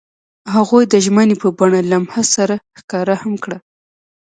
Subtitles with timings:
[0.55, 3.57] هغوی د ژمنې په بڼه لمحه سره ښکاره هم کړه.